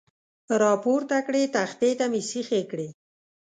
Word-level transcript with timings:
را 0.61 0.71
پورته 0.83 1.19
کړې، 1.27 1.43
تختې 1.55 1.91
ته 1.99 2.05
مې 2.11 2.21
سیخې 2.31 2.61
کړې. 2.71 2.87